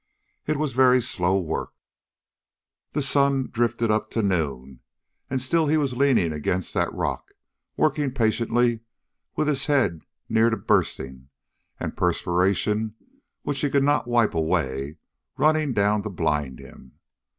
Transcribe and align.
It 0.47 0.57
was 0.57 0.73
very 0.73 0.99
slow 0.99 1.39
work! 1.39 1.73
The 2.93 3.03
sun 3.03 3.49
drifted 3.51 3.91
up 3.91 4.09
to 4.09 4.23
noon, 4.23 4.79
and 5.29 5.39
still 5.39 5.67
he 5.67 5.77
was 5.77 5.95
leaning 5.95 6.33
against 6.33 6.73
that 6.73 6.91
rock, 6.91 7.33
working 7.77 8.11
patiently, 8.11 8.79
with 9.35 9.47
his 9.47 9.67
head 9.67 10.01
near 10.27 10.49
to 10.49 10.57
bursting, 10.57 11.29
and 11.79 11.95
perspiration, 11.95 12.95
which 13.43 13.61
he 13.61 13.69
could 13.69 13.83
not 13.83 14.07
wipe 14.07 14.33
away, 14.33 14.97
running 15.37 15.71
down 15.71 16.01
to 16.01 16.09
blind 16.09 16.57
him. 16.57 16.97